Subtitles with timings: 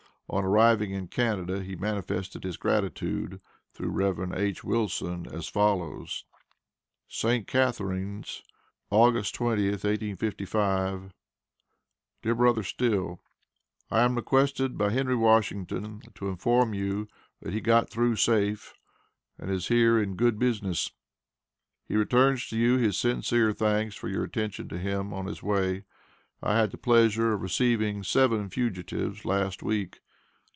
[0.33, 3.41] On arriving in Canada, he manifested his gratitude
[3.73, 4.31] through Rev.
[4.33, 4.63] H.
[4.63, 6.23] Wilson, as follows
[7.09, 7.47] ST.
[7.47, 8.41] CATHARINES,
[8.93, 9.11] Aug.
[9.13, 11.11] 20th, 1855.
[12.21, 12.61] DEAR BR.
[12.61, 13.21] STILL:
[13.89, 17.09] I am requested by Henry Washington to inform you
[17.41, 18.73] that he got through safe,
[19.37, 20.91] and is here in good business.
[21.89, 25.83] He returns to you his sincere thanks for your attention to him on his way.
[26.41, 29.99] I had the pleasure of receiving seven fugitives last week.